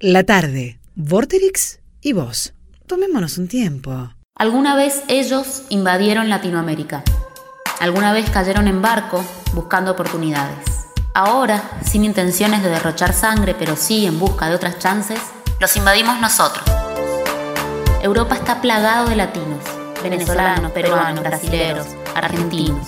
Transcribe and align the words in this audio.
La 0.00 0.24
tarde, 0.24 0.78
Vorterix 0.94 1.80
y 2.02 2.12
vos. 2.12 2.52
Tomémonos 2.86 3.38
un 3.38 3.48
tiempo. 3.48 4.10
Alguna 4.34 4.76
vez 4.76 5.02
ellos 5.08 5.62
invadieron 5.70 6.28
Latinoamérica. 6.28 7.02
Alguna 7.80 8.12
vez 8.12 8.28
cayeron 8.28 8.68
en 8.68 8.82
barco 8.82 9.24
buscando 9.54 9.92
oportunidades. 9.92 10.58
Ahora, 11.14 11.62
sin 11.82 12.04
intenciones 12.04 12.62
de 12.62 12.68
derrochar 12.68 13.14
sangre, 13.14 13.56
pero 13.58 13.74
sí 13.74 14.04
en 14.04 14.18
busca 14.18 14.50
de 14.50 14.56
otras 14.56 14.78
chances, 14.78 15.18
los 15.60 15.74
invadimos 15.78 16.20
nosotros. 16.20 16.62
Europa 18.02 18.34
está 18.34 18.60
plagado 18.60 19.08
de 19.08 19.16
latinos, 19.16 19.64
venezolanos, 20.02 20.72
peruanos, 20.72 21.24
brasileños, 21.24 21.86
argentinos. 22.14 22.86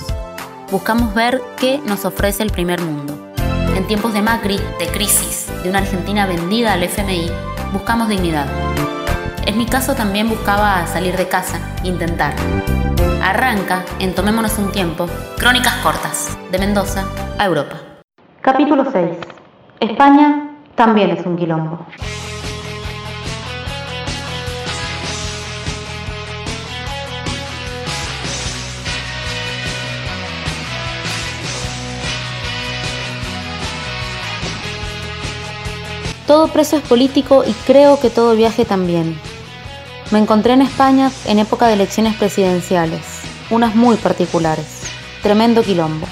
Buscamos 0.70 1.14
ver 1.14 1.40
qué 1.56 1.79
nos 1.79 2.04
ofrece 2.04 2.43
el 2.43 2.50
primer 2.50 2.82
mundo. 2.82 3.18
Tiempos 3.89 4.12
de 4.12 4.20
Macri, 4.20 4.61
de 4.79 4.86
crisis, 4.93 5.50
de 5.62 5.70
una 5.70 5.79
Argentina 5.79 6.27
vendida 6.27 6.75
al 6.75 6.82
FMI, 6.82 7.30
buscamos 7.73 8.07
dignidad. 8.07 8.46
En 9.47 9.56
mi 9.56 9.64
caso 9.64 9.95
también 9.95 10.28
buscaba 10.28 10.87
salir 10.87 11.16
de 11.16 11.27
casa, 11.27 11.59
intentar. 11.84 12.34
Arranca 13.23 13.87
en 13.98 14.14
Tomémonos 14.14 14.59
un 14.59 14.73
tiempo, 14.73 15.06
Crónicas 15.38 15.73
cortas, 15.77 16.37
de 16.52 16.59
Mendoza 16.59 17.06
a 17.38 17.47
Europa. 17.47 17.77
Capítulo 18.42 18.84
6. 18.92 19.09
España 19.80 20.50
también 20.75 21.12
es 21.12 21.25
un 21.25 21.39
quilombo. 21.39 21.86
Todo 36.28 36.48
preso 36.48 36.77
es 36.77 36.82
político 36.82 37.42
y 37.42 37.52
creo 37.66 37.98
que 37.98 38.10
todo 38.10 38.36
viaje 38.36 38.66
también. 38.66 39.19
Me 40.10 40.19
encontré 40.19 40.52
en 40.52 40.60
España 40.60 41.11
en 41.25 41.39
época 41.39 41.66
de 41.66 41.72
elecciones 41.72 42.16
presidenciales, 42.16 43.00
unas 43.48 43.75
muy 43.75 43.97
particulares. 43.97 44.83
Tremendo 45.22 45.62
quilombo. 45.62 46.06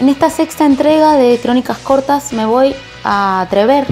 En 0.00 0.08
esta 0.08 0.28
sexta 0.28 0.66
entrega 0.66 1.12
de 1.14 1.38
Crónicas 1.38 1.78
Cortas 1.78 2.32
me 2.32 2.46
voy 2.46 2.74
a 3.04 3.42
atrever 3.42 3.86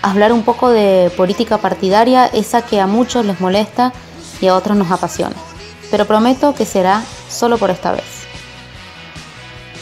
a 0.00 0.12
hablar 0.12 0.32
un 0.32 0.44
poco 0.44 0.70
de 0.70 1.10
política 1.16 1.58
partidaria, 1.58 2.26
esa 2.26 2.62
que 2.62 2.80
a 2.80 2.86
muchos 2.86 3.26
les 3.26 3.40
molesta 3.40 3.92
y 4.40 4.46
a 4.46 4.54
otros 4.54 4.76
nos 4.76 4.92
apasiona. 4.92 5.45
Pero 5.90 6.06
prometo 6.06 6.54
que 6.54 6.66
será 6.66 7.02
solo 7.28 7.58
por 7.58 7.70
esta 7.70 7.92
vez. 7.92 8.26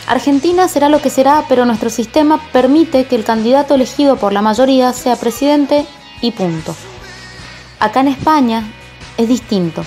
Argentina 0.06 0.68
será 0.68 0.88
lo 0.88 1.00
que 1.00 1.08
será, 1.08 1.44
pero 1.48 1.64
nuestro 1.64 1.88
sistema 1.88 2.40
permite 2.52 3.06
que 3.06 3.16
el 3.16 3.24
candidato 3.24 3.74
elegido 3.74 4.16
por 4.16 4.32
la 4.32 4.42
mayoría 4.42 4.92
sea 4.92 5.16
presidente 5.16 5.86
y 6.20 6.32
punto. 6.32 6.74
Acá 7.80 8.00
en 8.00 8.08
España 8.08 8.64
es 9.16 9.28
distinto. 9.28 9.84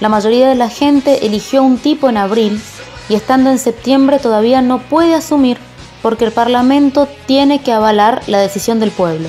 La 0.00 0.08
mayoría 0.08 0.48
de 0.48 0.56
la 0.56 0.68
gente 0.68 1.26
eligió 1.26 1.62
un 1.62 1.78
tipo 1.78 2.08
en 2.08 2.16
abril 2.16 2.60
y 3.08 3.14
estando 3.14 3.50
en 3.50 3.58
septiembre 3.58 4.18
todavía 4.18 4.60
no 4.60 4.80
puede 4.80 5.14
asumir 5.14 5.58
porque 6.02 6.24
el 6.24 6.32
Parlamento 6.32 7.08
tiene 7.26 7.62
que 7.62 7.72
avalar 7.72 8.22
la 8.26 8.38
decisión 8.38 8.80
del 8.80 8.90
pueblo. 8.90 9.28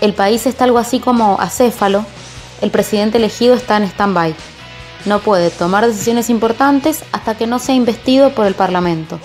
El 0.00 0.14
país 0.14 0.46
está 0.46 0.64
algo 0.64 0.78
así 0.78 1.00
como 1.00 1.38
acéfalo, 1.40 2.04
el 2.60 2.70
presidente 2.70 3.18
elegido 3.18 3.54
está 3.54 3.76
en 3.76 3.84
stand-by. 3.84 4.34
No 5.06 5.20
puede 5.20 5.50
tomar 5.50 5.86
decisiones 5.86 6.28
importantes 6.30 7.04
hasta 7.12 7.36
que 7.36 7.46
no 7.46 7.58
sea 7.58 7.74
investido 7.74 8.34
por 8.34 8.46
el 8.46 8.54
Parlamento 8.54 9.18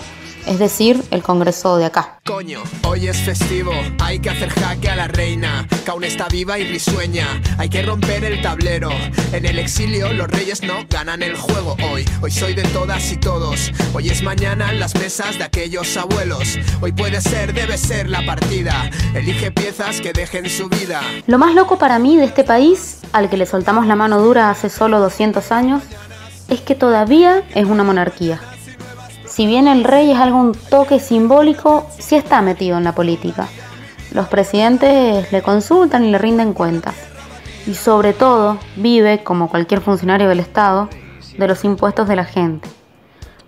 es 0.46 0.58
decir, 0.58 1.02
el 1.10 1.22
Congreso 1.22 1.76
de 1.76 1.86
acá. 1.86 2.18
Coño, 2.24 2.62
hoy 2.84 3.08
es 3.08 3.18
festivo, 3.18 3.72
hay 4.00 4.18
que 4.18 4.30
hacer 4.30 4.50
jaque 4.50 4.88
a 4.88 4.96
la 4.96 5.08
reina, 5.08 5.66
que 5.84 6.06
está 6.06 6.28
viva 6.28 6.58
y 6.58 6.64
risueña, 6.64 7.26
hay 7.58 7.68
que 7.68 7.82
romper 7.82 8.24
el 8.24 8.42
tablero. 8.42 8.90
En 9.32 9.46
el 9.46 9.58
exilio 9.58 10.12
los 10.12 10.28
reyes 10.28 10.62
no 10.62 10.84
ganan 10.88 11.22
el 11.22 11.36
juego 11.36 11.76
hoy, 11.90 12.04
hoy 12.20 12.30
soy 12.30 12.54
de 12.54 12.62
todas 12.64 13.12
y 13.12 13.16
todos, 13.16 13.70
hoy 13.94 14.08
es 14.08 14.22
mañana 14.22 14.70
en 14.70 14.80
las 14.80 14.94
mesas 14.96 15.38
de 15.38 15.44
aquellos 15.44 15.96
abuelos, 15.96 16.58
hoy 16.80 16.92
puede 16.92 17.20
ser, 17.20 17.52
debe 17.52 17.78
ser 17.78 18.08
la 18.08 18.24
partida, 18.26 18.90
elige 19.14 19.52
piezas 19.52 20.00
que 20.00 20.12
dejen 20.12 20.48
su 20.48 20.68
vida. 20.68 21.02
Lo 21.26 21.38
más 21.38 21.54
loco 21.54 21.78
para 21.78 21.98
mí 21.98 22.16
de 22.16 22.24
este 22.24 22.44
país, 22.44 22.98
al 23.12 23.30
que 23.30 23.36
le 23.36 23.46
soltamos 23.46 23.86
la 23.86 23.96
mano 23.96 24.20
dura 24.20 24.50
hace 24.50 24.70
solo 24.70 24.98
200 24.98 25.52
años, 25.52 25.82
es 26.48 26.60
que 26.60 26.74
todavía 26.74 27.44
es 27.54 27.66
una 27.66 27.84
monarquía 27.84 28.40
si 29.32 29.46
bien 29.46 29.66
el 29.66 29.82
rey 29.82 30.10
es 30.10 30.18
algún 30.18 30.52
toque 30.52 31.00
simbólico, 31.00 31.86
sí 31.98 32.16
está 32.16 32.42
metido 32.42 32.76
en 32.76 32.84
la 32.84 32.94
política. 32.94 33.48
Los 34.12 34.28
presidentes 34.28 35.32
le 35.32 35.40
consultan 35.40 36.04
y 36.04 36.10
le 36.10 36.18
rinden 36.18 36.52
cuentas. 36.52 36.94
Y 37.66 37.72
sobre 37.72 38.12
todo 38.12 38.58
vive, 38.76 39.24
como 39.24 39.48
cualquier 39.48 39.80
funcionario 39.80 40.28
del 40.28 40.40
Estado, 40.40 40.90
de 41.38 41.48
los 41.48 41.64
impuestos 41.64 42.08
de 42.08 42.16
la 42.16 42.26
gente. 42.26 42.68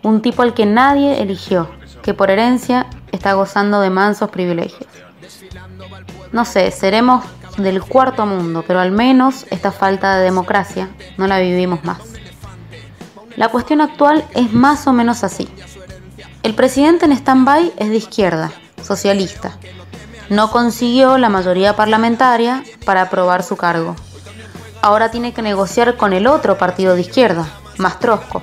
Un 0.02 0.22
tipo 0.22 0.40
al 0.40 0.54
que 0.54 0.64
nadie 0.64 1.20
eligió, 1.20 1.68
que 2.02 2.14
por 2.14 2.30
herencia 2.30 2.86
está 3.12 3.34
gozando 3.34 3.82
de 3.82 3.90
mansos 3.90 4.30
privilegios. 4.30 4.88
No 6.32 6.46
sé, 6.46 6.70
seremos 6.70 7.26
del 7.58 7.82
cuarto 7.82 8.24
mundo, 8.24 8.64
pero 8.66 8.80
al 8.80 8.90
menos 8.90 9.44
esta 9.50 9.70
falta 9.70 10.16
de 10.16 10.24
democracia 10.24 10.88
no 11.18 11.26
la 11.26 11.40
vivimos 11.40 11.84
más. 11.84 11.98
La 13.36 13.48
cuestión 13.48 13.82
actual 13.82 14.24
es 14.34 14.52
más 14.52 14.86
o 14.86 14.92
menos 14.94 15.24
así. 15.24 15.46
El 16.44 16.54
presidente 16.54 17.06
en 17.06 17.12
stand-by 17.12 17.72
es 17.78 17.88
de 17.88 17.96
izquierda, 17.96 18.52
socialista. 18.82 19.56
No 20.28 20.50
consiguió 20.50 21.16
la 21.16 21.30
mayoría 21.30 21.74
parlamentaria 21.74 22.62
para 22.84 23.00
aprobar 23.00 23.42
su 23.42 23.56
cargo. 23.56 23.96
Ahora 24.82 25.10
tiene 25.10 25.32
que 25.32 25.40
negociar 25.40 25.96
con 25.96 26.12
el 26.12 26.26
otro 26.26 26.58
partido 26.58 26.94
de 26.94 27.00
izquierda, 27.00 27.48
Mastrosco, 27.78 28.42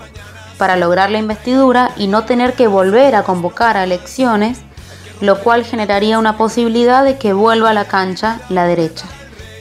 para 0.57 0.77
lograr 0.77 1.11
la 1.11 1.19
investidura 1.19 1.91
y 1.95 2.07
no 2.07 2.25
tener 2.25 2.55
que 2.55 2.65
volver 2.65 3.13
a 3.13 3.21
convocar 3.21 3.77
a 3.77 3.83
elecciones, 3.83 4.61
lo 5.21 5.39
cual 5.39 5.63
generaría 5.63 6.17
una 6.17 6.37
posibilidad 6.37 7.03
de 7.03 7.19
que 7.19 7.33
vuelva 7.33 7.69
a 7.69 7.73
la 7.73 7.85
cancha 7.85 8.39
la 8.49 8.65
derecha, 8.65 9.05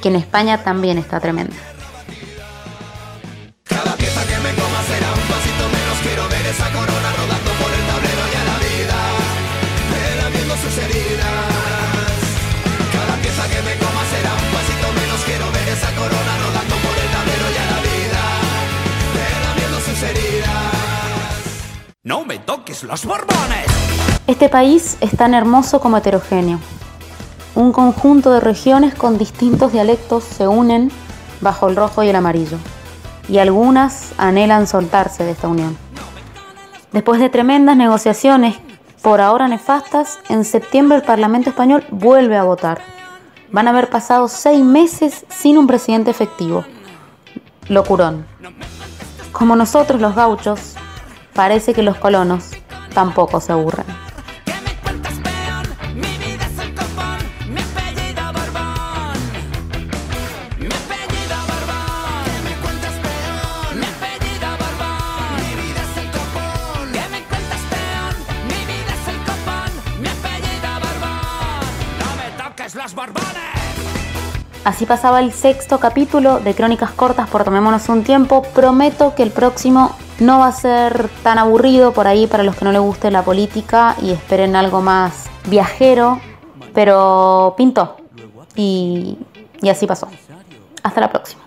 que 0.01 0.09
en 0.09 0.17
España 0.17 0.65
también 0.65 0.97
está 0.97 1.21
tremenda. 1.21 1.57
Los 22.83 23.05
borbones! 23.05 23.67
Este 24.27 24.49
país 24.49 24.97
es 25.01 25.17
tan 25.17 25.35
hermoso 25.35 25.81
como 25.81 25.97
heterogéneo. 25.97 26.59
Un 27.55 27.73
conjunto 27.73 28.31
de 28.31 28.41
regiones 28.41 28.95
con 28.95 29.19
distintos 29.19 29.73
dialectos 29.73 30.25
se 30.25 30.47
unen 30.47 30.91
bajo 31.41 31.69
el 31.69 31.77
rojo 31.77 32.03
y 32.03 32.09
el 32.09 32.17
amarillo, 32.17 32.59
y 33.29 33.39
algunas 33.39 34.13
anhelan 34.19 34.67
soltarse 34.67 35.25
de 35.25 35.33
esta 35.33 35.49
unión. 35.49 35.77
Después 36.93 37.21
de 37.21 37.29
tremendas 37.29 37.77
negociaciones, 37.77 38.57
por 39.03 39.21
ahora 39.21 39.49
nefastas, 39.49 40.19
en 40.29 40.45
septiembre 40.45 40.99
el 40.99 41.05
Parlamento 41.05 41.51
español 41.51 41.85
vuelve 41.91 42.37
a 42.37 42.45
votar. 42.45 42.83
Van 43.51 43.67
a 43.67 43.71
haber 43.71 43.91
pasado 43.91 44.29
seis 44.29 44.65
meses 44.65 45.25
sin 45.29 45.59
un 45.59 45.67
presidente 45.67 46.11
efectivo. 46.11 46.65
Locurón. 47.69 48.27
Como 49.33 49.57
nosotros 49.57 50.01
los 50.01 50.15
gauchos, 50.15 50.75
parece 51.35 51.73
que 51.73 51.83
los 51.83 51.97
colonos 51.97 52.51
tampoco 52.95 53.41
se 53.41 53.53
aburren. 53.53 53.87
Así 74.65 74.87
pasaba 74.87 75.21
el 75.21 75.33
sexto 75.33 75.81
capítulo 75.81 76.39
de 76.39 76.55
Crónicas 76.55 76.91
Cortas 76.91 77.29
por 77.29 77.45
Tomémonos 77.45 77.89
un 77.89 78.05
Tiempo. 78.05 78.43
Prometo 78.43 79.15
que 79.15 79.23
el 79.23 79.31
próximo 79.31 79.97
no 80.21 80.39
va 80.39 80.49
a 80.49 80.53
ser 80.53 81.09
tan 81.23 81.39
aburrido 81.39 81.93
por 81.93 82.07
ahí 82.07 82.27
para 82.27 82.43
los 82.43 82.55
que 82.55 82.65
no 82.65 82.73
les 82.73 82.81
guste 82.81 83.11
la 83.11 83.23
política 83.23 83.97
y 84.03 84.11
esperen 84.13 84.55
algo 84.55 84.81
más 84.81 85.29
viajero, 85.47 86.21
pero 86.75 87.55
pintó. 87.57 87.97
Y, 88.55 89.19
y 89.63 89.69
así 89.69 89.87
pasó. 89.87 90.09
Hasta 90.83 91.01
la 91.01 91.11
próxima. 91.11 91.43